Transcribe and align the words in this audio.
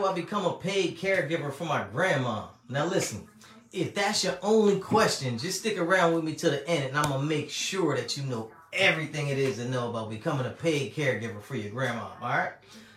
do 0.00 0.06
I 0.06 0.12
become 0.14 0.46
a 0.46 0.54
paid 0.54 0.98
caregiver 0.98 1.52
for 1.52 1.64
my 1.64 1.84
grandma? 1.92 2.46
Now 2.70 2.86
listen, 2.86 3.28
if 3.70 3.94
that's 3.94 4.24
your 4.24 4.38
only 4.42 4.78
question, 4.80 5.36
just 5.36 5.60
stick 5.60 5.78
around 5.78 6.14
with 6.14 6.24
me 6.24 6.34
to 6.36 6.48
the 6.48 6.66
end 6.66 6.84
and 6.84 6.96
I'm 6.96 7.10
gonna 7.10 7.22
make 7.22 7.50
sure 7.50 7.94
that 7.96 8.16
you 8.16 8.22
know 8.22 8.50
everything 8.72 9.28
it 9.28 9.38
is 9.38 9.58
to 9.58 9.68
know 9.68 9.90
about 9.90 10.08
becoming 10.08 10.46
a 10.46 10.50
paid 10.50 10.94
caregiver 10.94 11.42
for 11.42 11.54
your 11.54 11.70
grandma. 11.70 12.08
Alright? 12.22 12.52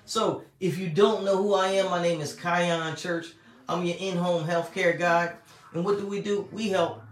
So 0.06 0.44
if 0.62 0.78
you 0.78 0.90
don't 0.90 1.26
know 1.26 1.44
who 1.44 1.54
I 1.54 1.68
am, 1.70 1.92
my 1.92 2.02
name 2.02 2.22
is 2.22 2.36
Kion 2.38 2.96
Church. 2.96 3.34
I'm 3.68 3.84
your 3.84 3.98
in-home 4.00 4.48
healthcare 4.48 4.98
guy. 4.98 5.34
And 5.74 5.84
what 5.84 5.98
do 5.98 6.06
we 6.06 6.22
do? 6.22 6.48
We 6.54 6.70
help 6.70 7.03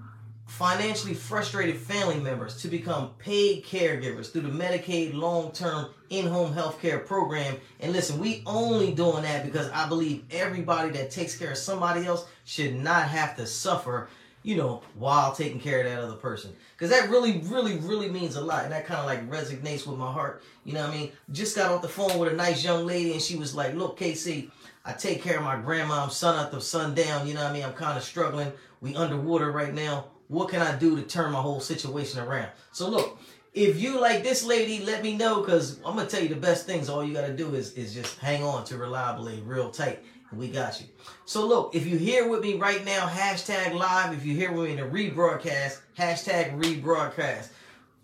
financially 0.51 1.13
frustrated 1.13 1.77
family 1.77 2.19
members 2.19 2.61
to 2.61 2.67
become 2.67 3.09
paid 3.17 3.63
caregivers 3.63 4.31
through 4.31 4.41
the 4.41 4.49
Medicaid 4.49 5.13
long-term 5.13 5.87
in-home 6.09 6.53
healthcare 6.53 7.03
program. 7.03 7.55
And 7.79 7.93
listen, 7.93 8.19
we 8.19 8.43
only 8.45 8.93
doing 8.93 9.23
that 9.23 9.45
because 9.45 9.69
I 9.71 9.87
believe 9.87 10.25
everybody 10.29 10.89
that 10.91 11.09
takes 11.09 11.37
care 11.37 11.51
of 11.51 11.57
somebody 11.57 12.05
else 12.05 12.27
should 12.43 12.75
not 12.75 13.07
have 13.07 13.37
to 13.37 13.47
suffer, 13.47 14.09
you 14.43 14.57
know, 14.57 14.83
while 14.95 15.33
taking 15.33 15.59
care 15.59 15.79
of 15.79 15.85
that 15.85 16.03
other 16.03 16.17
person. 16.17 16.53
Because 16.73 16.89
that 16.89 17.09
really, 17.09 17.39
really, 17.45 17.77
really 17.77 18.09
means 18.09 18.35
a 18.35 18.41
lot. 18.41 18.65
And 18.65 18.73
that 18.73 18.85
kind 18.85 18.99
of 18.99 19.05
like 19.05 19.27
resonates 19.29 19.87
with 19.87 19.97
my 19.97 20.11
heart. 20.11 20.43
You 20.65 20.73
know 20.73 20.81
what 20.81 20.93
I 20.93 20.97
mean? 20.97 21.11
Just 21.31 21.55
got 21.55 21.71
off 21.71 21.81
the 21.81 21.87
phone 21.87 22.19
with 22.19 22.31
a 22.31 22.35
nice 22.35 22.61
young 22.61 22.85
lady 22.85 23.13
and 23.13 23.21
she 23.21 23.37
was 23.37 23.55
like, 23.55 23.73
look, 23.73 23.97
KC, 23.97 24.51
I 24.83 24.91
take 24.91 25.23
care 25.23 25.37
of 25.37 25.43
my 25.45 25.55
grandma. 25.55 26.03
I'm 26.03 26.09
sun 26.09 26.37
up 26.37 26.51
to 26.51 26.59
sundown. 26.59 27.25
You 27.25 27.35
know 27.35 27.41
what 27.41 27.51
I 27.51 27.53
mean? 27.53 27.63
I'm 27.63 27.73
kind 27.73 27.97
of 27.97 28.03
struggling. 28.03 28.51
We 28.81 28.95
underwater 28.95 29.49
right 29.51 29.73
now 29.73 30.07
what 30.31 30.47
can 30.47 30.61
I 30.61 30.77
do 30.77 30.95
to 30.95 31.01
turn 31.01 31.33
my 31.33 31.41
whole 31.41 31.59
situation 31.59 32.21
around? 32.21 32.47
So 32.71 32.89
look, 32.89 33.19
if 33.53 33.81
you 33.81 33.99
like 33.99 34.23
this 34.23 34.45
lady, 34.45 34.79
let 34.85 35.03
me 35.03 35.17
know 35.17 35.41
because 35.41 35.77
I'm 35.85 35.97
gonna 35.97 36.07
tell 36.07 36.23
you 36.23 36.29
the 36.29 36.37
best 36.37 36.65
things. 36.65 36.87
All 36.87 37.03
you 37.03 37.13
gotta 37.13 37.33
do 37.33 37.53
is 37.53 37.73
is 37.73 37.93
just 37.93 38.17
hang 38.17 38.41
on 38.41 38.63
to 38.65 38.77
Reliable 38.77 39.27
Aid, 39.27 39.43
real 39.43 39.69
tight, 39.69 39.99
and 40.29 40.39
we 40.39 40.47
got 40.47 40.79
you. 40.79 40.87
So 41.25 41.45
look, 41.45 41.75
if 41.75 41.85
you're 41.85 41.99
here 41.99 42.29
with 42.29 42.41
me 42.41 42.53
right 42.53 42.83
now, 42.85 43.07
hashtag 43.07 43.73
live. 43.73 44.13
If 44.13 44.25
you're 44.25 44.37
here 44.37 44.53
with 44.53 44.67
me 44.67 44.71
in 44.71 44.77
the 44.77 44.83
rebroadcast, 44.83 45.81
hashtag 45.97 46.57
rebroadcast. 46.57 47.49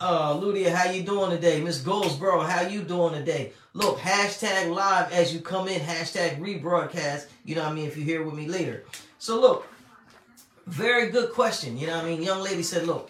Uh, 0.02 0.34
Ludia, 0.34 0.72
how 0.74 0.92
you 0.92 1.04
doing 1.04 1.32
today? 1.32 1.62
Miss 1.62 1.80
Goldsboro, 1.80 2.42
how 2.42 2.68
you 2.68 2.82
doing 2.84 3.14
today? 3.14 3.54
Look, 3.72 4.00
hashtag 4.00 4.70
live 4.76 5.14
as 5.14 5.34
you 5.34 5.40
come 5.40 5.70
in, 5.70 5.80
hashtag 5.80 6.40
rebroadcast. 6.42 7.28
You 7.46 7.56
know 7.56 7.64
what 7.64 7.72
I 7.72 7.76
mean? 7.76 7.88
If 7.88 7.96
you're 7.96 8.06
here 8.06 8.24
with 8.24 8.36
me 8.36 8.48
later. 8.48 8.84
So 9.18 9.40
look, 9.40 9.66
very 10.68 11.10
good 11.10 11.32
question. 11.32 11.78
You 11.78 11.88
know 11.88 11.96
what 11.96 12.06
I 12.06 12.10
mean? 12.10 12.22
Young 12.22 12.42
lady 12.42 12.64
said, 12.64 12.86
look, 12.86 13.10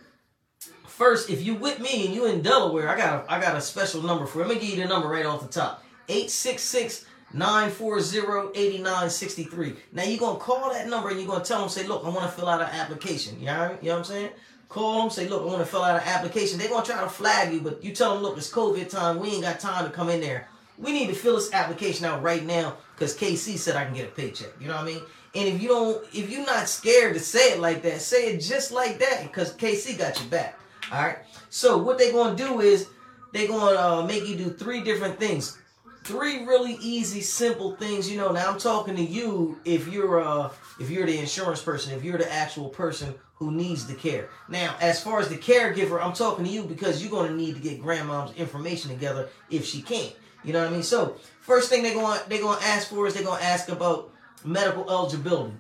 First, 0.95 1.29
if 1.29 1.45
you 1.45 1.57
with 1.57 1.81
me 1.81 2.07
and 2.07 2.15
you 2.15 2.27
in 2.27 2.41
Delaware, 2.41 2.89
I 2.89 2.97
got 2.97 3.25
a, 3.25 3.33
I 3.33 3.41
got 3.41 3.57
a 3.57 3.61
special 3.61 4.01
number 4.01 4.27
for 4.27 4.39
you. 4.39 4.45
Let 4.45 4.55
me 4.55 4.61
give 4.61 4.79
you 4.79 4.85
the 4.85 4.89
number 4.89 5.09
right 5.09 5.27
off 5.27 5.41
the 5.41 5.49
top. 5.49 5.83
866 6.09 7.05
940-8963. 7.35 9.77
Now 9.93 10.05
you're 10.05 10.21
gonna 10.21 10.39
call 10.39 10.73
that 10.73 10.89
number 10.89 11.09
and 11.09 11.19
you're 11.19 11.27
gonna 11.27 11.45
tell 11.45 11.59
them, 11.59 11.69
say, 11.69 11.85
look, 11.85 12.05
I 12.05 12.11
want 12.11 12.23
to 12.23 12.29
fill 12.29 12.49
out 12.49 12.61
an 12.61 12.69
application. 12.69 13.41
You 13.41 13.47
know, 13.47 13.77
you 13.83 13.89
know 13.89 13.95
what 13.95 13.99
I'm 13.99 14.05
saying? 14.05 14.31
Call 14.69 15.03
them, 15.03 15.11
say, 15.11 15.29
look, 15.29 15.43
I 15.43 15.47
want 15.47 15.59
to 15.59 15.67
fill 15.67 15.83
out 15.83 16.01
an 16.01 16.09
application. 16.09 16.59
They're 16.59 16.69
gonna 16.69 16.85
try 16.85 17.01
to 17.01 17.09
flag 17.09 17.53
you, 17.53 17.61
but 17.61 17.85
you 17.85 17.95
tell 17.95 18.15
them, 18.15 18.23
look, 18.23 18.37
it's 18.37 18.51
COVID 18.51 18.89
time. 18.89 19.21
We 19.21 19.31
ain't 19.31 19.43
got 19.43 19.61
time 19.61 19.85
to 19.85 19.91
come 19.91 20.09
in 20.09 20.21
there. 20.21 20.49
We 20.79 20.93
need 20.93 21.07
to 21.09 21.15
fill 21.15 21.37
this 21.37 21.53
application 21.53 22.05
out 22.05 22.23
right 22.23 22.45
now 22.45 22.77
because 22.95 23.17
KC 23.17 23.57
said 23.59 23.77
I 23.77 23.85
can 23.85 23.95
get 23.95 24.09
a 24.09 24.13
paycheck. 24.13 24.51
You 24.61 24.69
know 24.69 24.75
what 24.75 24.83
I 24.83 24.87
mean? 24.87 25.03
And 25.35 25.49
if 25.49 25.61
you 25.61 25.69
don't, 25.69 26.05
if 26.15 26.31
you're 26.31 26.47
not 26.47 26.69
scared 26.69 27.15
to 27.15 27.21
say 27.21 27.53
it 27.53 27.61
like 27.61 27.83
that, 27.83 28.01
say 28.01 28.33
it 28.33 28.41
just 28.41 28.73
like 28.73 28.99
that 28.99 29.23
because 29.23 29.55
KC 29.55 29.99
got 29.99 30.19
your 30.21 30.29
back. 30.29 30.59
All 30.93 31.03
right. 31.03 31.19
So 31.51 31.79
what 31.79 31.99
they're 31.99 32.13
going 32.13 32.37
to 32.37 32.43
do 32.43 32.61
is 32.61 32.89
they're 33.33 33.49
going 33.49 33.75
to 33.75 33.85
uh, 33.85 34.07
make 34.07 34.27
you 34.27 34.37
do 34.37 34.51
three 34.51 34.81
different 34.81 35.19
things. 35.19 35.59
Three 36.05 36.45
really 36.45 36.75
easy, 36.83 37.23
simple 37.23 37.77
things. 37.77 38.11
You 38.11 38.19
know, 38.19 38.31
now 38.31 38.51
I'm 38.51 38.59
talking 38.59 38.95
to 38.97 39.03
you 39.03 39.59
if 39.65 39.89
you're 39.89 40.21
uh 40.21 40.51
if 40.79 40.91
you're 40.91 41.07
the 41.07 41.19
insurance 41.19 41.63
person, 41.63 41.95
if 41.95 42.05
you're 42.05 42.19
the 42.19 42.31
actual 42.31 42.69
person 42.69 43.15
who 43.37 43.51
needs 43.51 43.87
the 43.87 43.95
care. 43.95 44.29
Now, 44.49 44.77
as 44.81 45.03
far 45.03 45.19
as 45.19 45.29
the 45.29 45.37
caregiver, 45.37 46.03
I'm 46.03 46.13
talking 46.13 46.45
to 46.45 46.51
you 46.51 46.63
because 46.63 47.03
you're 47.03 47.11
going 47.11 47.31
to 47.31 47.37
need 47.37 47.55
to 47.55 47.61
get 47.61 47.81
grandmom's 47.81 48.37
information 48.37 48.91
together 48.91 49.29
if 49.51 49.65
she 49.65 49.81
can't. 49.81 50.15
You 50.45 50.53
know 50.53 50.61
what 50.61 50.69
I 50.69 50.73
mean? 50.73 50.83
So, 50.83 51.17
first 51.41 51.71
thing 51.71 51.83
they're 51.83 51.95
going 51.95 52.21
they're 52.29 52.39
to 52.39 52.59
ask 52.63 52.89
for 52.89 53.07
is 53.07 53.15
they're 53.15 53.25
going 53.25 53.41
to 53.41 53.47
ask 53.47 53.71
about 53.71 54.13
medical 54.45 54.89
eligibility. 54.91 55.55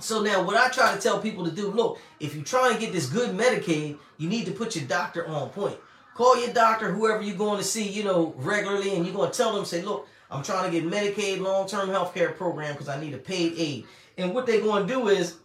So 0.00 0.20
now 0.20 0.42
what 0.42 0.56
I 0.56 0.68
try 0.68 0.92
to 0.92 1.00
tell 1.00 1.20
people 1.20 1.44
to 1.44 1.52
do, 1.52 1.70
look, 1.70 2.00
if 2.18 2.34
you 2.34 2.42
try 2.42 2.72
and 2.72 2.80
get 2.80 2.92
this 2.92 3.06
good 3.06 3.36
Medicaid, 3.36 3.98
you 4.18 4.28
need 4.28 4.46
to 4.46 4.50
put 4.50 4.74
your 4.74 4.84
doctor 4.86 5.24
on 5.28 5.50
point. 5.50 5.76
Call 6.14 6.38
your 6.38 6.52
doctor, 6.52 6.92
whoever 6.92 7.22
you're 7.22 7.36
going 7.36 7.58
to 7.58 7.64
see, 7.64 7.88
you 7.88 8.04
know, 8.04 8.34
regularly, 8.36 8.94
and 8.94 9.06
you're 9.06 9.14
going 9.14 9.30
to 9.30 9.36
tell 9.36 9.54
them, 9.54 9.64
say, 9.64 9.82
look, 9.82 10.08
I'm 10.30 10.42
trying 10.42 10.70
to 10.70 10.80
get 10.80 10.90
Medicaid 10.90 11.40
long-term 11.40 11.88
health 11.88 12.14
care 12.14 12.32
program 12.32 12.72
because 12.72 12.88
I 12.88 13.00
need 13.00 13.14
a 13.14 13.18
paid 13.18 13.54
aid. 13.56 13.86
And 14.18 14.34
what 14.34 14.46
they're 14.46 14.60
going 14.60 14.86
to 14.86 14.92
do 14.92 15.08
is 15.08 15.36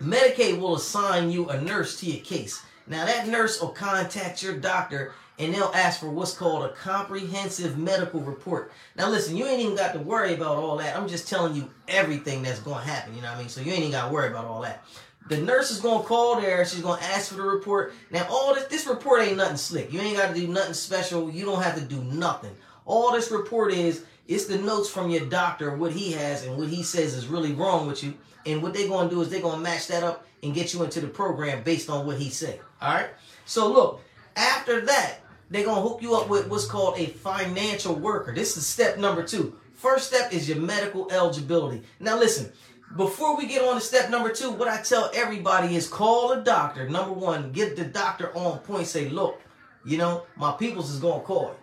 Medicaid 0.00 0.58
will 0.58 0.76
assign 0.76 1.30
you 1.30 1.48
a 1.48 1.60
nurse 1.60 1.98
to 2.00 2.06
your 2.06 2.24
case. 2.24 2.62
Now 2.86 3.04
that 3.04 3.28
nurse 3.28 3.60
will 3.60 3.68
contact 3.68 4.42
your 4.42 4.56
doctor 4.56 5.14
and 5.38 5.54
they'll 5.54 5.72
ask 5.74 6.00
for 6.00 6.10
what's 6.10 6.34
called 6.34 6.64
a 6.64 6.72
comprehensive 6.74 7.78
medical 7.78 8.20
report. 8.20 8.72
Now 8.96 9.08
listen, 9.08 9.36
you 9.36 9.46
ain't 9.46 9.60
even 9.60 9.76
got 9.76 9.92
to 9.94 9.98
worry 9.98 10.34
about 10.34 10.56
all 10.56 10.76
that. 10.78 10.96
I'm 10.96 11.08
just 11.08 11.28
telling 11.28 11.54
you 11.54 11.70
everything 11.88 12.42
that's 12.42 12.60
going 12.60 12.80
to 12.82 12.90
happen, 12.90 13.14
you 13.14 13.22
know 13.22 13.28
what 13.28 13.36
I 13.36 13.40
mean? 13.40 13.48
So 13.48 13.60
you 13.60 13.72
ain't 13.72 13.80
even 13.80 13.92
got 13.92 14.08
to 14.08 14.12
worry 14.12 14.28
about 14.28 14.44
all 14.44 14.60
that. 14.62 14.84
The 15.28 15.38
nurse 15.38 15.70
is 15.70 15.80
to 16.02 16.08
call 16.08 16.40
there. 16.40 16.64
She's 16.64 16.82
to 16.98 17.04
ask 17.04 17.28
for 17.28 17.36
the 17.36 17.42
report. 17.42 17.92
Now 18.10 18.26
all 18.28 18.54
this, 18.54 18.64
this 18.64 18.86
report 18.86 19.22
ain't 19.22 19.36
nothing 19.36 19.56
slick. 19.56 19.92
You 19.92 20.00
ain't 20.00 20.16
got 20.16 20.34
to 20.34 20.40
do 20.40 20.48
nothing 20.48 20.74
special. 20.74 21.30
You 21.30 21.44
don't 21.44 21.62
have 21.62 21.76
to 21.76 21.82
do 21.82 22.02
nothing. 22.02 22.54
All 22.84 23.12
this 23.12 23.30
report 23.30 23.72
is, 23.72 24.04
it's 24.26 24.46
the 24.46 24.58
notes 24.58 24.88
from 24.88 25.10
your 25.10 25.26
doctor, 25.26 25.76
what 25.76 25.92
he 25.92 26.12
has 26.12 26.44
and 26.44 26.56
what 26.56 26.68
he 26.68 26.82
says 26.82 27.14
is 27.14 27.26
really 27.26 27.52
wrong 27.52 27.86
with 27.86 28.02
you. 28.02 28.14
And 28.46 28.62
what 28.62 28.74
they're 28.74 28.88
to 28.88 29.14
do 29.14 29.20
is 29.20 29.28
they're 29.28 29.40
to 29.40 29.56
match 29.56 29.88
that 29.88 30.02
up 30.02 30.26
and 30.42 30.54
get 30.54 30.72
you 30.72 30.82
into 30.82 31.00
the 31.00 31.06
program 31.06 31.62
based 31.62 31.90
on 31.90 32.06
what 32.06 32.18
he 32.18 32.30
said. 32.30 32.60
All 32.80 32.94
right. 32.94 33.10
So 33.44 33.70
look, 33.70 34.02
after 34.36 34.80
that, 34.86 35.20
they're 35.50 35.64
to 35.64 35.74
hook 35.74 36.00
you 36.00 36.14
up 36.14 36.28
with 36.28 36.48
what's 36.48 36.66
called 36.66 36.98
a 36.98 37.06
financial 37.06 37.94
worker. 37.94 38.32
This 38.34 38.56
is 38.56 38.66
step 38.66 38.98
number 38.98 39.22
two. 39.22 39.58
First 39.74 40.08
step 40.08 40.32
is 40.32 40.48
your 40.48 40.58
medical 40.58 41.10
eligibility. 41.10 41.82
Now 41.98 42.18
listen, 42.18 42.52
before 42.96 43.36
we 43.36 43.46
get 43.46 43.62
on 43.62 43.76
to 43.76 43.80
step 43.80 44.10
number 44.10 44.30
two, 44.32 44.50
what 44.50 44.68
I 44.68 44.80
tell 44.82 45.10
everybody 45.14 45.76
is 45.76 45.86
call 45.86 46.32
a 46.32 46.42
doctor. 46.42 46.88
Number 46.88 47.12
one, 47.12 47.52
get 47.52 47.76
the 47.76 47.84
doctor 47.84 48.36
on 48.36 48.58
point. 48.60 48.86
Say, 48.86 49.08
look, 49.08 49.40
you 49.84 49.98
know, 49.98 50.26
my 50.36 50.52
peoples 50.52 50.90
is 50.90 51.00
to 51.00 51.20
call 51.20 51.48
you. 51.48 51.54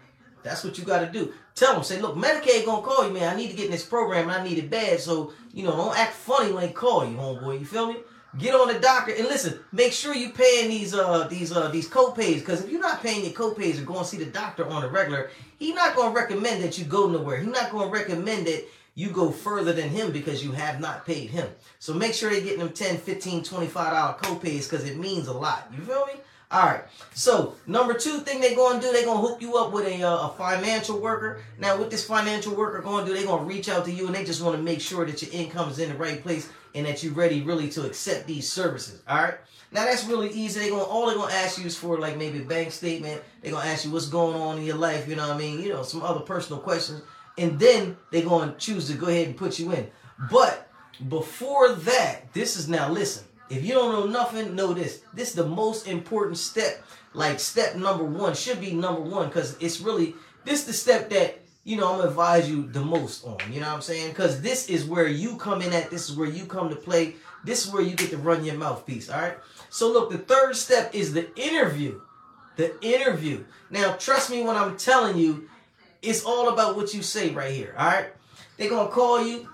That's 0.43 0.63
what 0.63 0.77
you 0.77 0.85
got 0.85 0.99
to 0.99 1.11
do. 1.11 1.33
Tell 1.55 1.73
them, 1.73 1.83
say, 1.83 1.99
look, 1.99 2.15
Medicaid 2.15 2.61
to 2.63 2.81
call 2.81 3.07
you, 3.07 3.13
man. 3.13 3.33
I 3.33 3.35
need 3.35 3.49
to 3.49 3.57
get 3.57 3.65
in 3.65 3.71
this 3.71 3.85
program 3.85 4.29
and 4.29 4.31
I 4.31 4.43
need 4.43 4.57
it 4.57 4.69
bad. 4.69 4.99
So, 4.99 5.33
you 5.53 5.63
know, 5.63 5.75
don't 5.75 5.97
act 5.97 6.13
funny 6.13 6.53
when 6.53 6.65
they 6.65 6.71
call 6.71 7.05
you, 7.05 7.17
homeboy. 7.17 7.59
You 7.59 7.65
feel 7.65 7.87
me? 7.87 7.97
Get 8.37 8.53
on 8.53 8.71
the 8.71 8.79
doctor 8.79 9.13
and 9.13 9.27
listen. 9.27 9.59
Make 9.71 9.93
sure 9.93 10.13
you 10.13 10.29
paying 10.29 10.69
these 10.69 10.93
uh 10.93 11.27
these 11.27 11.51
uh 11.51 11.69
these 11.69 11.87
co-pays 11.87 12.41
because 12.41 12.63
if 12.63 12.69
you're 12.69 12.81
not 12.81 13.01
paying 13.01 13.23
your 13.23 13.33
co-pays 13.33 13.79
or 13.79 13.85
going 13.85 14.01
to 14.01 14.05
see 14.05 14.17
the 14.17 14.25
doctor 14.25 14.67
on 14.67 14.83
a 14.83 14.87
regular, 14.87 15.31
he's 15.57 15.73
not 15.73 15.95
to 15.95 16.09
recommend 16.09 16.61
that 16.61 16.77
you 16.77 16.85
go 16.85 17.07
nowhere. 17.07 17.37
He's 17.37 17.47
not 17.47 17.71
to 17.71 17.85
recommend 17.87 18.45
that 18.45 18.67
you 18.97 19.09
go 19.09 19.29
further 19.29 19.73
than 19.73 19.89
him 19.89 20.11
because 20.11 20.43
you 20.43 20.51
have 20.53 20.79
not 20.79 21.05
paid 21.05 21.29
him. 21.29 21.47
So 21.77 21.93
make 21.93 22.15
sure 22.15 22.31
they're 22.31 22.41
getting 22.41 22.57
them 22.57 22.73
10, 22.73 22.97
15, 22.97 23.43
25 23.43 23.91
dollar 23.93 24.13
co-pays 24.15 24.67
because 24.67 24.89
it 24.89 24.97
means 24.97 25.27
a 25.27 25.33
lot. 25.33 25.71
You 25.71 25.83
feel 25.83 26.03
me? 26.07 26.13
All 26.49 26.65
right. 26.65 26.83
So 27.13 27.53
number 27.67 27.93
two 27.93 28.21
thing 28.21 28.41
they're 28.41 28.55
going 28.55 28.79
to 28.79 28.87
do, 28.87 28.91
they're 28.91 29.05
going 29.05 29.21
to 29.21 29.27
hook 29.27 29.39
you 29.39 29.55
up 29.55 29.71
with 29.71 29.85
a, 29.85 30.01
uh, 30.01 30.29
a 30.29 30.33
financial 30.35 30.99
worker. 30.99 31.43
Now, 31.59 31.77
what 31.77 31.91
this 31.91 32.07
financial 32.07 32.55
worker 32.55 32.81
going 32.81 33.05
to 33.05 33.11
do, 33.11 33.15
they're 33.15 33.27
going 33.27 33.47
to 33.47 33.53
reach 33.53 33.69
out 33.69 33.85
to 33.85 33.91
you 33.91 34.07
and 34.07 34.15
they 34.15 34.23
just 34.23 34.41
want 34.41 34.57
to 34.57 34.63
make 34.63 34.81
sure 34.81 35.05
that 35.05 35.21
your 35.21 35.31
income 35.31 35.69
is 35.69 35.77
in 35.77 35.89
the 35.89 35.95
right 35.95 36.23
place 36.23 36.49
and 36.73 36.87
that 36.87 37.03
you're 37.03 37.13
ready 37.13 37.41
really 37.41 37.69
to 37.69 37.85
accept 37.85 38.25
these 38.25 38.51
services. 38.51 39.03
All 39.07 39.17
right. 39.17 39.35
Now 39.71 39.83
that's 39.83 40.05
really 40.05 40.29
easy. 40.29 40.61
They 40.61 40.69
going 40.69 40.85
all 40.85 41.07
they're 41.07 41.17
gonna 41.17 41.33
ask 41.33 41.59
you 41.59 41.65
is 41.65 41.75
for 41.75 41.99
like 41.99 42.17
maybe 42.17 42.39
a 42.39 42.45
bank 42.45 42.71
statement. 42.71 43.21
They're 43.41 43.51
gonna 43.51 43.65
ask 43.65 43.83
you 43.83 43.91
what's 43.91 44.07
going 44.07 44.39
on 44.39 44.59
in 44.59 44.63
your 44.63 44.77
life. 44.77 45.09
You 45.09 45.17
know 45.17 45.27
what 45.27 45.35
I 45.35 45.37
mean? 45.37 45.61
You 45.61 45.69
know 45.69 45.83
some 45.83 46.03
other 46.03 46.21
personal 46.21 46.61
questions, 46.61 47.01
and 47.37 47.59
then 47.59 47.97
they're 48.11 48.23
gonna 48.25 48.55
choose 48.57 48.87
to 48.87 48.93
go 48.93 49.07
ahead 49.07 49.27
and 49.27 49.37
put 49.37 49.59
you 49.59 49.71
in. 49.71 49.89
But 50.31 50.69
before 51.09 51.73
that, 51.73 52.33
this 52.33 52.57
is 52.57 52.67
now 52.67 52.89
listen. 52.89 53.25
If 53.49 53.63
you 53.63 53.73
don't 53.73 53.93
know 53.93 54.07
nothing, 54.07 54.55
know 54.55 54.73
this. 54.73 55.01
This 55.13 55.29
is 55.29 55.35
the 55.35 55.45
most 55.45 55.87
important 55.87 56.37
step. 56.37 56.83
Like 57.13 57.39
step 57.39 57.75
number 57.75 58.03
one 58.03 58.35
should 58.35 58.59
be 58.59 58.73
number 58.73 59.01
one 59.01 59.27
because 59.27 59.57
it's 59.59 59.79
really 59.79 60.15
this 60.43 60.65
the 60.65 60.73
step 60.73 61.09
that 61.09 61.39
you 61.63 61.77
know 61.77 61.91
I'm 61.91 61.97
gonna 61.97 62.09
advise 62.09 62.49
you 62.49 62.67
the 62.67 62.81
most 62.81 63.25
on. 63.25 63.37
You 63.51 63.59
know 63.59 63.67
what 63.67 63.75
I'm 63.75 63.81
saying? 63.81 64.09
Because 64.09 64.41
this 64.41 64.69
is 64.69 64.85
where 64.85 65.07
you 65.07 65.37
come 65.37 65.61
in 65.61 65.73
at. 65.73 65.89
This 65.89 66.09
is 66.09 66.17
where 66.17 66.29
you 66.29 66.45
come 66.45 66.69
to 66.69 66.75
play. 66.75 67.15
This 67.43 67.65
is 67.65 67.71
where 67.71 67.81
you 67.81 67.95
get 67.95 68.09
to 68.09 68.17
run 68.17 68.43
your 68.43 68.55
mouthpiece. 68.55 69.09
All 69.09 69.21
right. 69.21 69.37
So 69.69 69.91
look, 69.91 70.11
the 70.11 70.17
third 70.17 70.55
step 70.55 70.93
is 70.93 71.13
the 71.13 71.33
interview. 71.39 72.01
The 72.55 72.79
interview. 72.81 73.45
Now, 73.69 73.93
trust 73.93 74.31
me 74.31 74.43
when 74.43 74.55
I'm 74.55 74.77
telling 74.77 75.17
you, 75.17 75.47
it's 76.01 76.23
all 76.23 76.49
about 76.49 76.75
what 76.75 76.93
you 76.93 77.01
say 77.01 77.31
right 77.31 77.53
here. 77.53 77.73
All 77.77 77.87
right. 77.87 78.07
They're 78.57 78.69
gonna 78.69 78.89
call 78.89 79.25
you. 79.25 79.49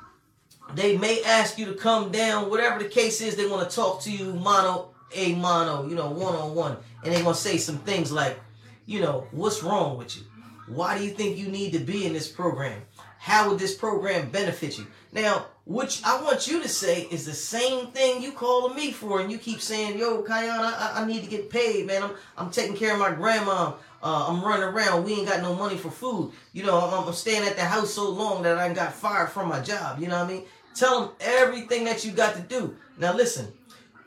They 0.75 0.97
may 0.97 1.21
ask 1.23 1.57
you 1.57 1.65
to 1.65 1.73
come 1.73 2.11
down, 2.11 2.49
whatever 2.49 2.81
the 2.81 2.89
case 2.89 3.21
is, 3.21 3.35
they 3.35 3.45
want 3.45 3.69
to 3.69 3.75
talk 3.75 4.01
to 4.03 4.11
you 4.11 4.33
mono 4.33 4.93
a 5.15 5.35
mono, 5.35 5.87
you 5.87 5.95
know, 5.95 6.09
one 6.09 6.35
on 6.35 6.55
one. 6.55 6.77
And 7.03 7.13
they're 7.13 7.23
going 7.23 7.35
to 7.35 7.39
say 7.39 7.57
some 7.57 7.77
things 7.79 8.11
like, 8.11 8.39
you 8.85 9.01
know, 9.01 9.27
what's 9.31 9.63
wrong 9.63 9.97
with 9.97 10.15
you? 10.17 10.23
Why 10.67 10.97
do 10.97 11.03
you 11.03 11.11
think 11.11 11.37
you 11.37 11.47
need 11.47 11.73
to 11.73 11.79
be 11.79 12.05
in 12.05 12.13
this 12.13 12.27
program? 12.27 12.81
How 13.19 13.49
would 13.49 13.59
this 13.59 13.75
program 13.75 14.29
benefit 14.29 14.77
you? 14.77 14.87
Now, 15.11 15.45
which 15.65 16.03
I 16.03 16.21
want 16.21 16.47
you 16.47 16.61
to 16.61 16.67
say 16.67 17.03
is 17.03 17.25
the 17.25 17.33
same 17.33 17.87
thing 17.87 18.21
you 18.21 18.33
calling 18.33 18.75
me 18.75 18.91
for, 18.91 19.21
and 19.21 19.31
you 19.31 19.37
keep 19.37 19.61
saying, 19.61 19.97
"Yo, 19.97 20.23
Kion, 20.23 20.59
I, 20.59 20.93
I 20.95 21.05
need 21.05 21.23
to 21.23 21.29
get 21.29 21.49
paid, 21.49 21.87
man. 21.87 22.03
I'm 22.03 22.11
I'm 22.37 22.51
taking 22.51 22.75
care 22.75 22.93
of 22.93 22.99
my 22.99 23.11
grandma. 23.11 23.73
Uh, 24.03 24.25
I'm 24.27 24.43
running 24.43 24.65
around. 24.65 25.05
We 25.05 25.13
ain't 25.13 25.29
got 25.29 25.41
no 25.41 25.55
money 25.55 25.77
for 25.77 25.89
food. 25.89 26.33
You 26.51 26.63
know, 26.63 26.77
I'm, 26.77 27.07
I'm 27.07 27.13
staying 27.13 27.47
at 27.47 27.55
the 27.55 27.63
house 27.63 27.93
so 27.93 28.09
long 28.09 28.43
that 28.43 28.57
I 28.57 28.71
got 28.73 28.93
fired 28.93 29.29
from 29.29 29.47
my 29.47 29.61
job. 29.61 30.01
You 30.01 30.07
know 30.07 30.19
what 30.19 30.29
I 30.29 30.33
mean? 30.33 30.43
Tell 30.75 30.99
them 30.99 31.11
everything 31.21 31.85
that 31.85 32.03
you 32.03 32.11
got 32.11 32.35
to 32.35 32.41
do. 32.41 32.75
Now, 32.97 33.13
listen, 33.15 33.53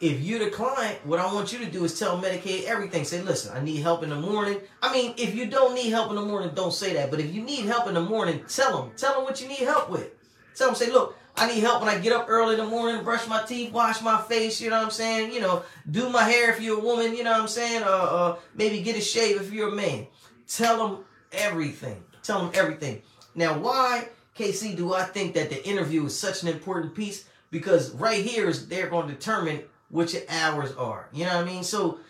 if 0.00 0.20
you're 0.20 0.40
the 0.44 0.50
client, 0.50 0.98
what 1.06 1.19
I 1.19 1.32
want 1.32 1.50
you 1.50 1.58
to 1.60 1.70
do 1.70 1.84
is 1.84 1.98
tell 1.98 2.20
Medicaid 2.20 2.64
everything. 2.64 3.04
Say, 3.04 3.22
listen, 3.22 3.56
I 3.56 3.62
need 3.62 3.81
help 3.81 4.02
in 4.02 4.10
the 4.10 4.20
morning. 4.20 4.60
I 4.82 4.93
mean, 4.93 5.14
if 5.16 5.34
you 5.34 5.46
don't 5.46 5.75
need 5.75 5.88
help 5.88 6.10
in 6.10 6.16
the 6.16 6.22
morning, 6.22 6.50
don't 6.54 6.75
say 6.75 6.93
that. 6.93 7.10
But 7.10 7.20
if 7.20 7.34
you 7.34 7.40
need 7.43 7.64
help 7.64 7.88
in 7.88 7.94
the 7.94 8.02
morning, 8.02 8.44
tell 8.48 8.82
them. 8.82 8.93
Tell 8.96 9.14
them 9.14 9.25
what 9.25 9.40
you 9.40 9.48
need 9.48 9.60
help 9.60 9.88
with. 9.88 10.10
Tell 10.54 10.69
them, 10.69 10.76
say, 10.76 10.90
look, 10.90 11.16
I 11.38 11.46
need 11.48 11.60
help 11.60 11.82
when 11.82 11.94
I 11.94 11.98
get 11.98 12.14
up 12.14 12.26
early 12.28 12.54
in 12.54 12.60
the 12.60 12.66
morning, 12.66 13.04
brush 13.04 13.28
my 13.28 13.42
teeth, 13.42 13.70
wash 13.70 14.00
my 14.00 14.20
face, 14.22 14.58
you 14.60 14.70
know 14.70 14.78
what 14.78 14.86
I'm 14.86 14.90
saying? 14.90 15.34
You 15.34 15.40
know, 15.40 15.64
do 15.90 16.08
my 16.08 16.22
hair 16.22 16.50
if 16.50 16.62
you're 16.62 16.78
a 16.78 16.82
woman, 16.82 17.14
you 17.14 17.24
know 17.24 17.32
what 17.32 17.42
I'm 17.42 17.48
saying? 17.48 17.82
Uh, 17.82 17.86
uh, 17.86 18.36
maybe 18.54 18.80
get 18.80 18.96
a 18.96 19.02
shave 19.02 19.40
if 19.40 19.52
you're 19.52 19.68
a 19.68 19.76
man. 19.76 20.06
Tell 20.48 20.88
them 20.88 21.04
everything. 21.32 22.02
Tell 22.22 22.40
them 22.40 22.52
everything. 22.54 23.02
Now, 23.34 23.58
why, 23.58 24.08
KC, 24.38 24.76
do 24.76 24.94
I 24.94 25.02
think 25.02 25.34
that 25.34 25.50
the 25.50 25.62
interview 25.68 26.06
is 26.06 26.18
such 26.18 26.42
an 26.42 26.48
important 26.48 26.94
piece? 26.94 27.26
Because 27.50 27.90
right 27.92 28.24
here 28.24 28.48
is 28.48 28.66
they're 28.68 28.88
going 28.88 29.06
to 29.06 29.14
determine 29.14 29.62
what 29.90 30.14
your 30.14 30.22
hours 30.30 30.72
are. 30.76 31.08
You 31.12 31.26
know 31.26 31.36
what 31.36 31.46
I 31.46 31.50
mean? 31.52 31.62
So, 31.62 32.00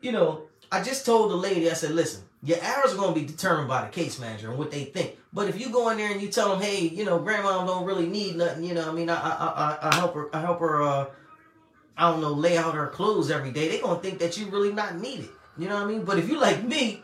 you 0.00 0.12
know, 0.12 0.42
I 0.70 0.82
just 0.82 1.04
told 1.04 1.32
the 1.32 1.36
lady, 1.36 1.68
I 1.68 1.74
said, 1.74 1.90
listen, 1.90 2.22
your 2.42 2.62
hours 2.62 2.92
are 2.92 2.96
going 2.96 3.14
to 3.14 3.20
be 3.20 3.26
determined 3.26 3.68
by 3.68 3.84
the 3.84 3.90
case 3.90 4.18
manager 4.18 4.50
and 4.50 4.58
what 4.58 4.70
they 4.70 4.84
think. 4.84 5.16
But 5.32 5.48
if 5.48 5.60
you 5.60 5.70
go 5.70 5.88
in 5.90 5.98
there 5.98 6.10
and 6.10 6.22
you 6.22 6.28
tell 6.28 6.50
them, 6.50 6.62
hey, 6.62 6.80
you 6.80 7.04
know, 7.04 7.18
grandma 7.18 7.64
don't 7.64 7.84
really 7.84 8.06
need 8.06 8.36
nothing, 8.36 8.64
you 8.64 8.74
know, 8.74 8.88
I 8.88 8.92
mean, 8.92 9.10
I, 9.10 9.16
I, 9.16 9.78
I, 9.82 9.88
I 9.88 9.94
help 9.96 10.14
her, 10.14 10.34
I 10.34 10.40
help 10.40 10.60
her, 10.60 10.82
uh, 10.82 11.06
I 11.96 12.10
don't 12.10 12.20
know, 12.20 12.32
lay 12.32 12.56
out 12.56 12.74
her 12.74 12.86
clothes 12.86 13.30
every 13.30 13.50
day. 13.50 13.68
They 13.68 13.80
gonna 13.80 14.00
think 14.00 14.20
that 14.20 14.38
you 14.38 14.46
really 14.46 14.72
not 14.72 14.96
needed. 14.96 15.30
You 15.58 15.68
know 15.68 15.74
what 15.74 15.84
I 15.84 15.86
mean? 15.86 16.04
But 16.04 16.18
if 16.18 16.28
you 16.28 16.38
like 16.38 16.62
me, 16.62 17.02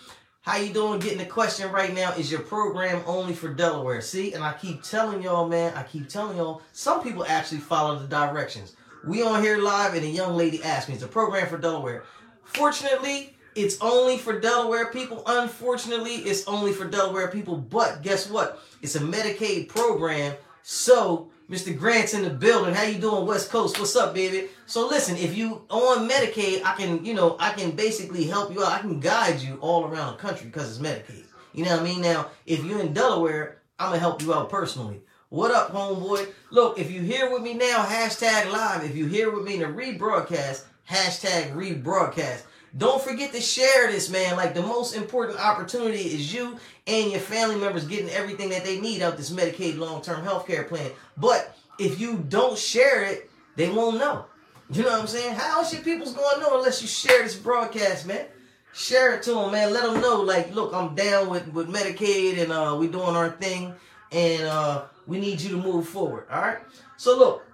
How 0.50 0.56
you 0.56 0.72
doing? 0.72 0.98
Getting 0.98 1.18
the 1.18 1.26
question 1.26 1.70
right 1.70 1.94
now. 1.94 2.10
Is 2.14 2.28
your 2.28 2.40
program 2.40 3.04
only 3.06 3.34
for 3.34 3.54
Delaware? 3.54 4.00
See, 4.00 4.32
and 4.32 4.42
I 4.42 4.52
keep 4.54 4.82
telling 4.82 5.22
y'all, 5.22 5.46
man, 5.48 5.72
I 5.76 5.84
keep 5.84 6.08
telling 6.08 6.36
y'all, 6.36 6.60
some 6.72 7.04
people 7.04 7.24
actually 7.24 7.60
follow 7.60 7.96
the 8.00 8.08
directions. 8.08 8.74
We 9.04 9.22
on 9.22 9.44
here 9.44 9.58
live 9.58 9.94
and 9.94 10.02
a 10.02 10.08
young 10.08 10.36
lady 10.36 10.60
asked 10.64 10.88
me, 10.88 10.96
it's 10.96 11.04
a 11.04 11.06
program 11.06 11.46
for 11.46 11.56
Delaware. 11.56 12.02
Fortunately, 12.42 13.36
it's 13.54 13.80
only 13.80 14.18
for 14.18 14.40
Delaware 14.40 14.90
people. 14.90 15.22
Unfortunately, 15.24 16.14
it's 16.16 16.44
only 16.48 16.72
for 16.72 16.84
Delaware 16.84 17.28
people. 17.28 17.56
But 17.56 18.02
guess 18.02 18.28
what? 18.28 18.60
It's 18.82 18.96
a 18.96 19.00
Medicaid 19.00 19.68
program. 19.68 20.34
So 20.64 21.30
Mr. 21.50 21.76
Grant's 21.76 22.14
in 22.14 22.22
the 22.22 22.30
building. 22.30 22.72
How 22.72 22.84
you 22.84 23.00
doing, 23.00 23.26
West 23.26 23.50
Coast? 23.50 23.76
What's 23.76 23.96
up, 23.96 24.14
baby? 24.14 24.48
So 24.66 24.86
listen, 24.86 25.16
if 25.16 25.36
you 25.36 25.62
on 25.68 26.08
Medicaid, 26.08 26.62
I 26.64 26.76
can, 26.76 27.04
you 27.04 27.12
know, 27.12 27.34
I 27.40 27.50
can 27.50 27.72
basically 27.72 28.22
help 28.22 28.54
you 28.54 28.62
out. 28.62 28.70
I 28.70 28.78
can 28.78 29.00
guide 29.00 29.40
you 29.40 29.58
all 29.60 29.84
around 29.84 30.12
the 30.12 30.18
country 30.18 30.46
because 30.46 30.70
it's 30.70 30.86
Medicaid. 30.86 31.24
You 31.52 31.64
know 31.64 31.72
what 31.72 31.80
I 31.80 31.82
mean? 31.82 32.02
Now, 32.02 32.30
if 32.46 32.64
you're 32.64 32.78
in 32.78 32.92
Delaware, 32.92 33.62
I'm 33.80 33.88
gonna 33.88 33.98
help 33.98 34.22
you 34.22 34.32
out 34.32 34.48
personally. 34.48 35.00
What 35.28 35.50
up, 35.50 35.72
homeboy? 35.72 36.28
Look, 36.52 36.78
if 36.78 36.88
you 36.88 37.00
here 37.00 37.32
with 37.32 37.42
me 37.42 37.54
now, 37.54 37.84
hashtag 37.84 38.52
live. 38.52 38.84
If 38.84 38.94
you 38.94 39.06
here 39.06 39.34
with 39.34 39.44
me 39.44 39.54
in 39.54 39.60
the 39.60 39.66
rebroadcast, 39.66 40.66
hashtag 40.88 41.52
rebroadcast. 41.56 42.42
Don't 42.76 43.02
forget 43.02 43.32
to 43.32 43.40
share 43.40 43.90
this, 43.90 44.08
man. 44.10 44.36
Like 44.36 44.54
the 44.54 44.62
most 44.62 44.94
important 44.94 45.40
opportunity 45.40 46.02
is 46.02 46.32
you 46.32 46.56
and 46.86 47.10
your 47.10 47.20
family 47.20 47.56
members 47.56 47.86
getting 47.86 48.10
everything 48.10 48.50
that 48.50 48.64
they 48.64 48.80
need 48.80 49.02
out 49.02 49.16
this 49.16 49.30
Medicaid 49.30 49.78
long-term 49.78 50.22
health 50.22 50.46
care 50.46 50.64
plan. 50.64 50.90
But 51.16 51.56
if 51.78 51.98
you 51.98 52.24
don't 52.28 52.56
share 52.56 53.04
it, 53.04 53.30
they 53.56 53.68
won't 53.68 53.98
know. 53.98 54.26
You 54.72 54.84
know 54.84 54.90
what 54.90 55.00
I'm 55.00 55.06
saying? 55.08 55.34
How 55.34 55.64
should 55.64 55.82
people's 55.82 56.12
going 56.12 56.36
to 56.36 56.40
know 56.42 56.58
unless 56.58 56.80
you 56.80 56.86
share 56.86 57.24
this 57.24 57.34
broadcast, 57.34 58.06
man? 58.06 58.26
Share 58.72 59.16
it 59.16 59.22
to 59.24 59.32
them, 59.32 59.50
man. 59.50 59.72
Let 59.72 59.84
them 59.84 60.00
know, 60.00 60.20
like, 60.20 60.54
look, 60.54 60.72
I'm 60.72 60.94
down 60.94 61.28
with, 61.28 61.48
with 61.48 61.68
Medicaid 61.68 62.40
and 62.40 62.52
uh, 62.52 62.76
we 62.78 62.86
doing 62.86 63.16
our 63.16 63.30
thing 63.30 63.74
and 64.12 64.42
uh, 64.42 64.84
we 65.08 65.18
need 65.18 65.40
you 65.40 65.50
to 65.50 65.56
move 65.56 65.88
forward, 65.88 66.26
all 66.30 66.40
right? 66.40 66.58
So, 66.96 67.18
look, 67.18 67.44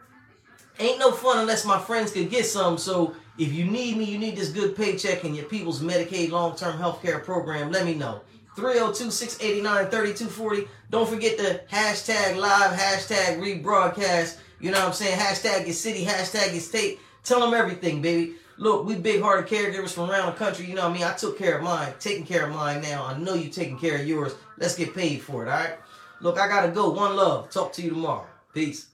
ain't 0.79 0.99
no 0.99 1.11
fun 1.11 1.39
unless 1.39 1.65
my 1.65 1.79
friends 1.79 2.13
can 2.13 2.29
get 2.29 2.45
some. 2.47 2.79
So, 2.79 3.15
if 3.39 3.53
you 3.53 3.65
need 3.65 3.97
me, 3.97 4.05
you 4.05 4.19
need 4.19 4.37
this 4.37 4.49
good 4.49 4.77
paycheck 4.77 5.25
and 5.25 5.37
your 5.37 5.45
people's 5.47 5.83
Medicaid 5.83 6.31
long-term 6.31 6.79
health 6.79 7.03
care 7.03 7.19
program, 7.19 7.71
let 7.71 7.85
me 7.85 7.95
know. 7.95 8.23
302-689-3240. 8.57 10.69
Don't 10.91 11.09
forget 11.09 11.37
the 11.37 11.61
hashtag 11.71 12.37
live, 12.37 12.79
hashtag 12.79 13.39
rebroadcast. 13.39 14.39
You 14.61 14.71
know 14.71 14.79
what 14.79 14.89
I'm 14.89 14.95
saying? 14.95 15.19
Hashtag 15.19 15.67
your 15.67 15.75
city, 15.75 16.07
hashtag 16.07 16.53
your 16.53 16.63
state. 16.63 16.99
Tell 17.23 17.41
them 17.41 17.53
everything, 17.53 18.01
baby. 18.01 18.37
Look, 18.57 18.87
we 18.87 18.95
big 18.95 19.21
hearted 19.21 19.53
caregivers 19.53 19.93
from 19.93 20.11
around 20.11 20.33
the 20.33 20.39
country. 20.39 20.65
You 20.65 20.75
know 20.75 20.89
what 20.89 20.93
I 20.93 20.95
mean? 20.95 21.05
I 21.05 21.13
took 21.13 21.37
care 21.37 21.59
of 21.59 21.63
mine, 21.63 21.93
taking 22.01 22.25
care 22.25 22.47
of 22.47 22.55
mine 22.55 22.81
now. 22.81 23.05
I 23.05 23.19
know 23.19 23.35
you're 23.35 23.53
taking 23.53 23.79
care 23.79 23.97
of 23.97 24.07
yours. 24.07 24.35
Let's 24.57 24.75
get 24.75 24.95
paid 24.95 25.21
for 25.21 25.45
it, 25.45 25.51
all 25.51 25.59
right? 25.59 25.75
Look, 26.23 26.39
I 26.39 26.49
gotta 26.49 26.73
go. 26.73 26.89
One 26.89 27.17
love. 27.17 27.51
Talk 27.51 27.75
to 27.75 27.83
you 27.83 27.91
tomorrow. 27.91 28.25
Peace. 28.55 28.87